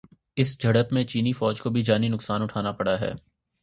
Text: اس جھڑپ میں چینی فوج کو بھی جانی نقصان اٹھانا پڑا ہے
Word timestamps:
اس 0.37 0.57
جھڑپ 0.61 0.93
میں 0.93 1.03
چینی 1.03 1.33
فوج 1.33 1.61
کو 1.61 1.69
بھی 1.69 1.81
جانی 1.81 2.09
نقصان 2.09 2.41
اٹھانا 2.41 2.71
پڑا 2.71 2.99
ہے 3.01 3.13